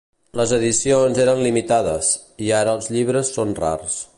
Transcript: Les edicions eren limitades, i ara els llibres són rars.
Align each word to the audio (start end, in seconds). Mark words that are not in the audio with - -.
Les 0.39 0.53
edicions 0.55 1.19
eren 1.25 1.43
limitades, 1.47 2.09
i 2.47 2.51
ara 2.63 2.75
els 2.79 2.91
llibres 2.95 3.33
són 3.37 3.55
rars. 3.65 4.03